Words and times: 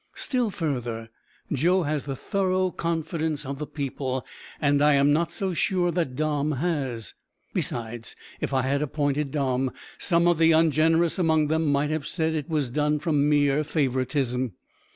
Still 0.15 0.49
further, 0.49 1.09
Joe 1.53 1.83
has 1.83 2.05
the 2.05 2.15
thorough 2.15 2.71
confidence 2.71 3.45
of 3.45 3.59
the 3.59 3.67
people, 3.67 4.25
and 4.59 4.81
I 4.81 4.95
am 4.95 5.13
not 5.13 5.31
so 5.31 5.53
sure 5.53 5.91
that 5.91 6.15
Dom 6.15 6.53
has. 6.53 7.13
Besides, 7.53 8.15
if 8.39 8.51
I 8.51 8.63
had 8.63 8.81
appointed 8.81 9.29
Dom, 9.29 9.71
some 9.99 10.27
of 10.27 10.39
the 10.39 10.53
ungenerous 10.53 11.19
among 11.19 11.49
them 11.49 11.71
might 11.71 11.91
have 11.91 12.07
said 12.07 12.33
it 12.33 12.49
was 12.49 12.71
done 12.71 12.97
from 12.97 13.29
mere 13.29 13.63
favouritism. 13.63 14.53